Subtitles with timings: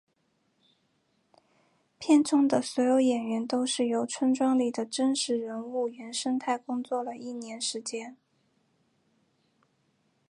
[1.99, 8.17] 片中的所有演员都是由村庄里的真实人物原生态工作了一年时间。